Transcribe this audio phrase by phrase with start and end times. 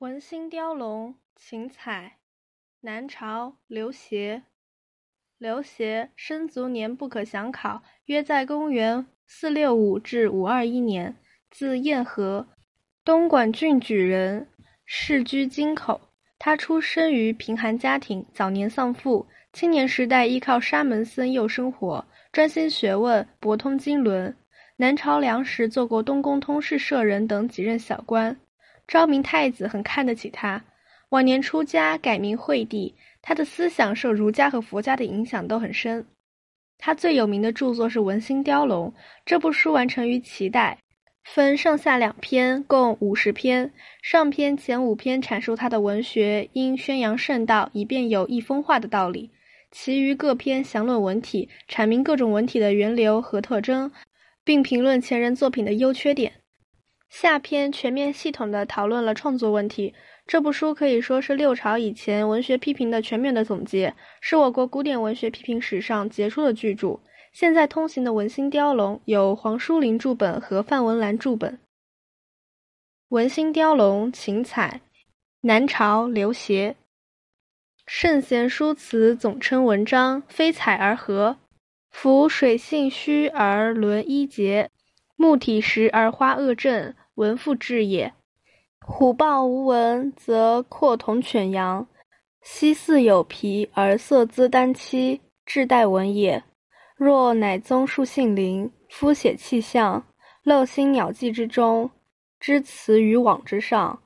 [0.00, 2.18] 文心雕龙，秦采，
[2.82, 4.42] 南朝刘协。
[5.38, 11.16] 刘协生卒年不可详考，约在公元四六五至五二一年，
[11.50, 12.46] 字彦和，
[13.06, 14.46] 东莞郡举人，
[14.84, 15.98] 世居京口。
[16.38, 24.36] 他出生于贫寒家庭，早年丧父，青年时代依靠沙门僧佑生活，专心学问，博通经纶。
[24.76, 28.38] 南朝梁时做过东宫通事舍人等几任小官。
[28.86, 30.64] 昭明太子很看得起他，
[31.08, 32.94] 晚年出家改名惠帝。
[33.20, 36.06] 他的思想受儒家和佛家的影响都很深。
[36.78, 38.88] 他最有名的著作是《文心雕龙》，
[39.24, 40.78] 这部书完成于齐代，
[41.24, 43.72] 分上下两篇，共五十篇。
[44.02, 49.30] 上篇前五篇阐述他的文学应宣扬圣道，以便有益风化的道理；
[49.72, 53.90] 其余各篇详论文体，阐明各种文体的源流和特征，
[54.44, 56.32] 并评论前人作品的优缺点。
[57.08, 59.94] 下篇全面系统地讨论了创作问题。
[60.26, 66.98] 这部书可以说是六朝以前文学批评的全面的总结，是我国古典文学批评史上杰出的巨著。
[67.32, 71.52] 现在通行的《文心雕龙》有黄书林注本和范文澜注本。
[73.10, 74.80] 《文心雕龙》秦采，
[75.42, 76.74] 南朝刘协。
[77.86, 81.36] 圣贤书辞总称文章，非采而合。
[81.90, 84.70] 夫水性虚而沦一节。
[85.16, 88.12] 木体实而花恶正，文复志也。
[88.80, 91.86] 虎豹无纹，则阔同犬羊；
[92.42, 96.44] 犀似有皮而色姿丹漆，志带文也。
[96.96, 100.06] 若乃宗树性灵，肤写气象，
[100.44, 101.90] 漏心鸟迹之中，
[102.38, 104.00] 之词于网之上，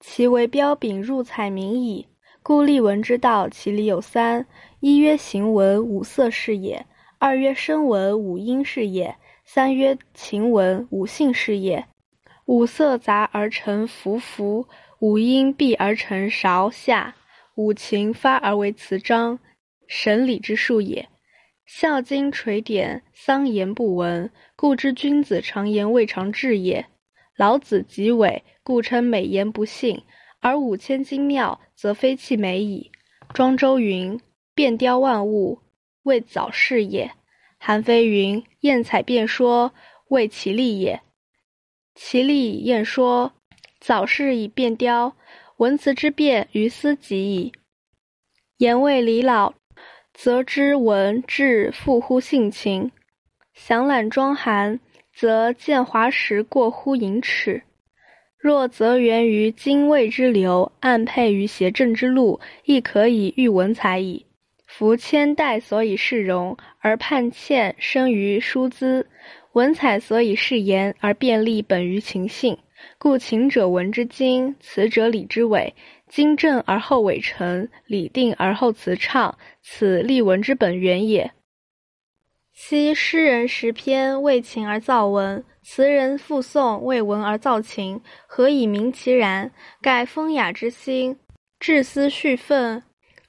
[0.00, 2.08] 其为标炳入彩明矣。
[2.42, 4.46] 故立文之道，其理有三：
[4.80, 6.84] 一曰行文五色是也；
[7.18, 9.16] 二曰声文五音是也。
[9.48, 11.86] 三曰晴文，五性是也。
[12.46, 14.66] 五色杂而成浮浮，
[14.98, 17.14] 五音闭而成韶夏，
[17.54, 19.38] 五情发而为词章，
[19.86, 21.08] 神理之术也。
[21.64, 26.84] 孝经垂典，桑言不闻，故知君子常言未尝至也。
[27.36, 30.02] 老子极伟，故称美言不信。
[30.40, 32.90] 而五千精妙，则非其美矣。
[33.32, 34.20] 庄周云
[34.54, 35.60] ：“变雕万物，
[36.02, 37.10] 谓早逝也。”
[37.66, 39.72] 韩非云：“验采辩说，
[40.06, 41.00] 谓其利也。
[41.96, 43.32] 其利以验说，
[43.80, 45.16] 早逝以辩雕。
[45.56, 47.50] 文辞之辩，于斯极矣。
[48.58, 49.52] 言谓李老，
[50.14, 52.88] 则知文质复乎性情；
[53.52, 54.78] 详览庄寒，
[55.12, 57.64] 则见华实过乎盈尺。
[58.38, 64.24] 若则源于精卫之流，暗配于邪正之路，亦可以喻文采矣。”
[64.78, 69.06] 夫千代所以示容，而判欠生于书姿；
[69.52, 72.58] 文采所以示言，而便利本于情性。
[72.98, 75.72] 故情者文之精，词者理之伪。
[76.10, 81.32] 精正而后伪成，理定而后词畅，此立文之本源也。
[82.52, 89.50] 昔诗人识篇为情而造文，词人复颂为文而造情，何以明其然？
[89.80, 91.16] 盖风雅之心，
[91.58, 92.82] 至思绪愤。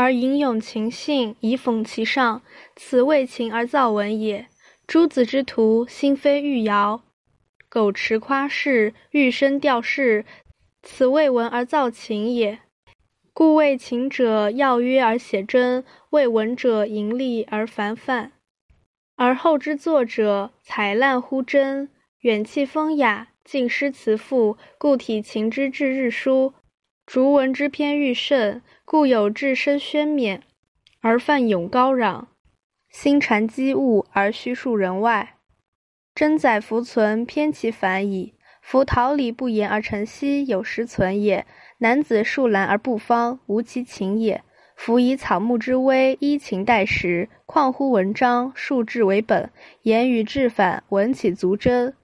[0.00, 2.40] 而吟咏情性，以讽其上，
[2.76, 4.46] 此为情而造文也。
[4.86, 7.02] 诸子之徒，心非欲摇，
[7.68, 10.24] 苟持夸饰，欲声吊饰，
[10.84, 12.60] 此为文而造情也。
[13.32, 18.30] 故为情者要约而写真，为文者盈利而繁泛。
[19.16, 26.54] 而后之作者，采滥乎真，远弃风雅，尽失辞赋，故体情之至日疏，
[27.08, 28.60] 逐文之篇愈甚。
[28.84, 30.42] 故有至深宣冕，
[31.00, 32.26] 而泛咏高壤；
[32.90, 35.36] 心传机物，而虚数人外。
[36.14, 38.34] 真载弗存，偏其反矣。
[38.60, 41.46] 夫桃李不言而成蹊，有实存也；
[41.78, 44.42] 男子树兰而不芳，无其情也。
[44.76, 48.52] 夫以草木之微，依情代时，况乎文章？
[48.54, 49.50] 数志为本，
[49.82, 51.94] 言语志反，文起足真。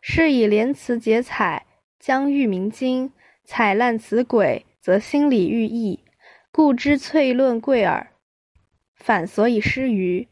[0.00, 1.66] 是以连词结彩，
[2.00, 3.10] 将喻明经；
[3.50, 6.00] 采烂此鬼，则心理寓意。
[6.52, 8.08] 故知粹论贵耳，
[8.94, 10.28] 反所以失于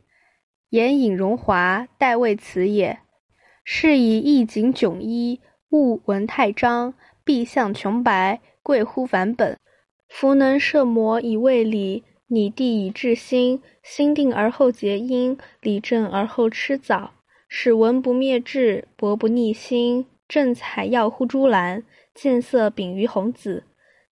[0.69, 2.99] 言引荣华，代谓词也。
[3.65, 5.41] 是以意景迥异，
[5.71, 6.93] 物文太章，
[7.25, 9.59] 必向穷白，贵乎凡本。
[10.11, 17.15] 夫能摄魔以为理，拟地以治心，心定而后结音，理正而后吃早，
[17.49, 21.83] 使文不灭志，博不逆心，正采药乎朱兰，
[22.17, 23.65] 见色秉于红紫。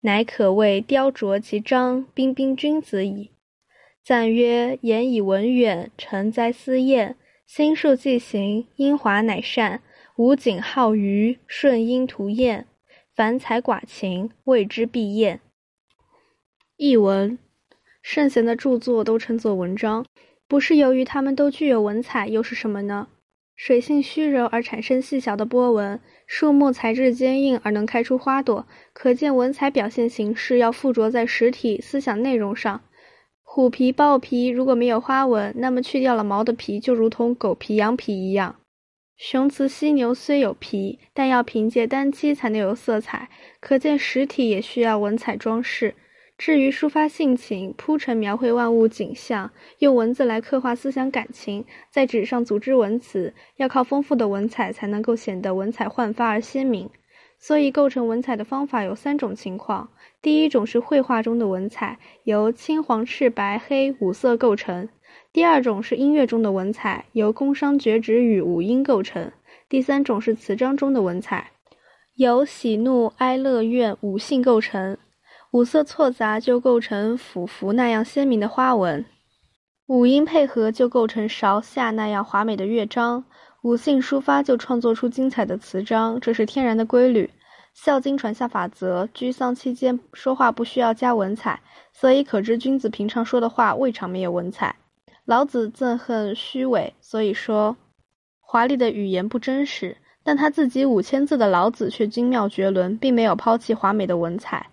[0.02, 3.30] 乃可谓雕琢其章，彬彬君子矣。
[4.04, 7.16] 赞曰：言以文远，诚哉思燕。
[7.46, 9.80] 心术既行，英华乃善。
[10.16, 12.66] 无景好愚，顺音图燕。
[13.16, 15.40] 凡才寡情，谓之必厌。
[16.76, 17.38] 译文：
[18.02, 20.04] 圣贤的著作都称作文章，
[20.46, 23.08] 不是由于他们都具有文采，又是什么呢？
[23.56, 32.82] 水性虚柔而产生细小的波纹，树木材质坚硬而能开出花朵，可见文采表现形式要附着在实体思想内容上。
[33.42, 38.56] 虎皮、豹皮如果没有花纹，那么去掉了毛的皮就如同狗皮、羊皮一样。
[39.16, 43.30] 雄雌犀牛虽有皮，但要凭借单漆才能有色彩，
[43.60, 45.94] 可见实体也需要文彩装饰。
[46.36, 56.90] 至于抒发性情、铺陈描绘万物景象，用文字来刻画思想感情，在纸上组织文词，要靠丰富的文采才能够显得文采焕发而鲜明。
[57.38, 59.88] 所以，构成文采的方法有三种情况：
[60.22, 64.88] 第一种是绘画中的文采，由青、黄、赤、白、黑五色构成；
[65.32, 69.30] 第二种是音乐中的文采，由宫商角徵羽五音构成；
[69.68, 71.52] 第三种是词章中的文采，
[72.16, 74.96] 由喜怒哀乐怨五性构成。
[75.54, 79.04] 五色错杂就构成俯伏那样鲜明的花纹，
[79.86, 83.24] 五音配合就构成韶夏那样华美的乐章，
[83.62, 87.26] 五性抒发就创作出精彩的词章，这是天然的规律。
[87.72, 91.60] 《孝经》传下法则：居丧期间说话不需要加文采，
[91.92, 94.74] 所以可知君子平常说的话未尝没有文采。
[95.24, 97.76] 老子憎恨虚伪，所以说
[98.40, 104.66] 华丽的语言不真实，但他自己五千字的老子却精妙绝伦，并没有抛弃华美的文采。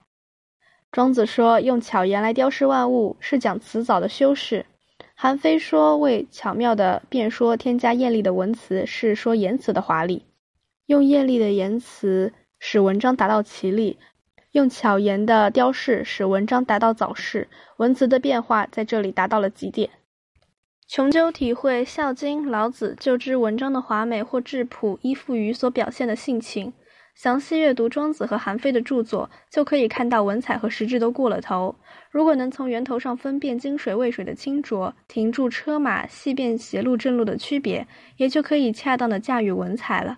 [0.91, 4.65] 庄子说：“用巧言来雕饰万物，是讲辞藻的修饰。”
[5.15, 10.25] 韩非说：“为巧妙的辩说添加艳丽的文辞，是说言辞的华丽。
[10.87, 13.99] 用艳丽的言辞使文章达到奇丽，
[14.51, 17.47] 用巧言的雕饰使文章达到早逝。
[17.77, 19.91] 文辞的变化在这里达到了极点。
[20.89, 26.73] 穷究体会《孝经》，老子就知文章的华美或质朴，依附于所表现的性情。”
[27.13, 31.75] 详细阅读庄子和韩非的著作，就可以看到文采和实质都过了头。
[32.09, 37.87] 如果能从源头上分辨金水、渭水的清浊，停住车马，细辨斜路、正路的区别，
[38.17, 40.17] 也就可以恰当的驾驭文采了。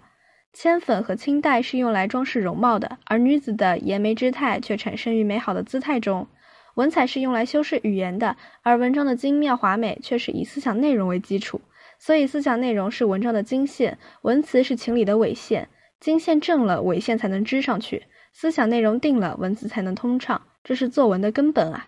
[0.54, 6.28] 铅粉和清黛是用来装饰容貌的，而女子的颜眉之态却产生于美好的姿态中。
[6.75, 11.60] 文采是用来修饰语言的，而文章的精妙华美却是以思想内容为基础。
[12.00, 15.69] 所以，思想内容是文章的经线，文辞是情理的纬线。
[16.03, 18.01] 经线正了，纬线才能织上去；
[18.33, 20.41] 思想内容定了，文字才能通畅。
[20.61, 21.88] 这是作文的根本啊！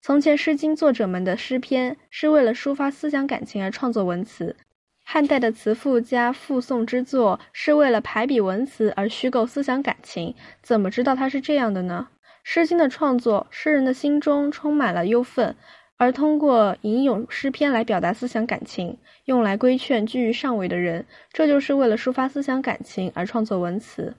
[0.00, 4.56] 从前《诗经》作者们的诗篇是为了抒发思想感情而创作文词，
[5.04, 10.34] 汉代的词赋家赋颂之作是为了排比文词而虚构思想感情。
[10.62, 12.08] 怎么知道它是这样的呢？
[12.42, 15.54] 《诗经》的创作，诗人的心中充满了忧愤。
[15.98, 24.14] 而通过吟咏诗篇来表达思想感情，用来规劝居于上位的人，这就是为了抒发思想感情而创作文辞。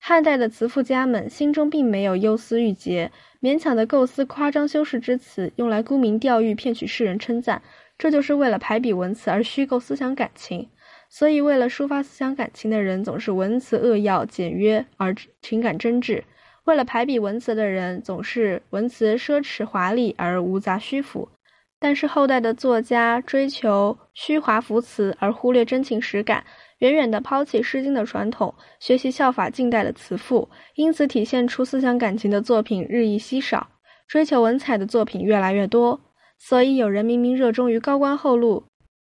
[0.00, 3.10] 汉代的词赋家们心中并没有忧思郁结，
[3.40, 7.62] 勉强的构思夸张修饰之词，用来沽名钓誉，骗取世人称赞，
[7.96, 10.68] 这就是为了排比文辞而虚构思想感情。
[11.08, 16.22] 所以，为了抒发思想感情的人，总是文辞扼要、简约而情感真挚。
[16.68, 21.26] 为了排比文辞的人，总是文辞奢侈华丽而无杂虚浮。
[21.80, 26.44] 但是后代的作家追求虚华浮词，而忽略真情实感，
[26.80, 33.66] 远远地抛弃《诗经》的传统，学习效法近代的词赋，因此体现出思想感情的作品日益稀少，
[34.06, 35.98] 追求文采的作品越来越多。
[36.36, 38.62] 所以有人明明热衷于高官厚禄，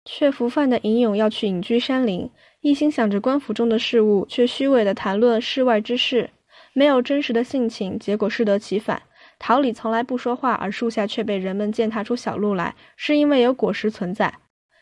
[0.06, 2.30] 却浮泛的吟咏要去隐居山林，
[2.62, 6.30] 一心想着官府中的事务，却虚伪地谈论世外之事。
[6.78, 9.02] 没有真实的性情，结果适得其反。
[9.40, 14.36] 桃李从来不说话，而树下却被人们践踏出小路来，是因为有果实存在。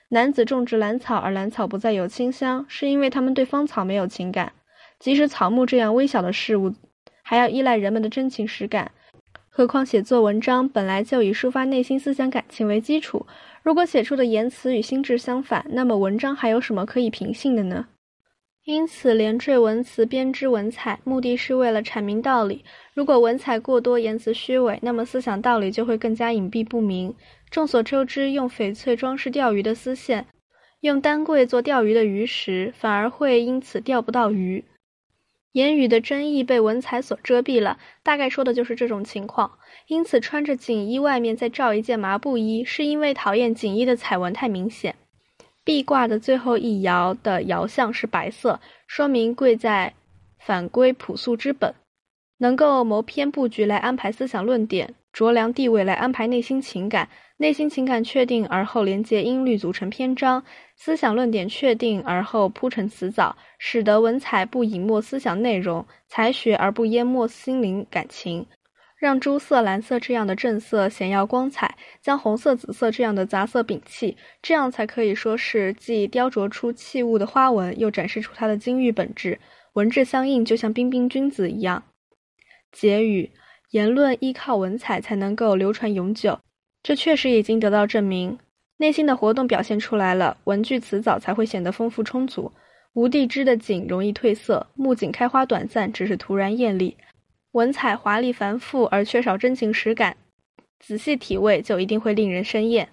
[0.09, 4.51] 男子种植兰草，而兰草不再有清香，是因为他们对芳草没有情感。
[4.99, 6.73] 即使草木这样微小的事物，
[7.23, 8.91] 还要依赖人们的真情实感，
[9.47, 13.25] 何况写作文章本来就以抒发内心思想感情为基础。
[13.63, 17.87] 如果写出的言辞与心智相反，那么文章还有什么可以平信的呢？
[18.65, 22.65] 因此，连缀文辞、编织文采，目的是为了阐明道理。
[22.95, 27.13] 如果文采过多，言辞虚伪，那么思想道理就会更加隐蔽不明。
[27.51, 30.25] 众所周知，用翡翠装饰钓鱼的丝线，
[30.79, 34.65] 用丹桂做钓鱼的鱼食，反而会因此钓不到鱼。
[35.51, 39.59] 言语的真意被文采所遮蔽了，大概说的就是这种情况。
[39.85, 44.95] 因此，穿着锦衣，外面再罩一件麻布衣，是因为讨厌锦衣的彩纹太明显。
[45.65, 49.91] 壁挂的最后一爻的爻象是白色，说明贵在
[50.37, 51.73] 反归朴素之本，
[52.37, 60.43] 能够谋篇布局来安排思想论点，着量地位来安排内心情感，内心情感确定而后连接音律组成篇章，
[60.75, 68.45] 思想论点确定而后铺陈辞藻，使得文采不隐没思想内容，才学而不淹没心灵感情，
[69.05, 79.37] 让朱色、蓝色这样的正色显耀光彩，将红色、紫色这样的杂色摒弃，这样才可以说是既雕琢出器物的花纹，又展示出它的金玉本质，
[79.73, 81.83] 文质相应，就像彬彬君子一样。
[82.71, 83.29] 结语：
[83.69, 86.39] 言论依靠文采才能够流传永久。
[86.81, 88.39] 这确实已经得到证明，
[88.77, 92.51] 内心的活动表现出来了，文句词藻才会显得丰富充足。
[92.93, 96.95] 无地枝的景容易褪色，木槿开花短暂，只是突然艳丽；
[97.55, 100.17] 文采华丽繁复而缺少真情实感，
[100.77, 102.89] 仔细体味就一定会令人生厌。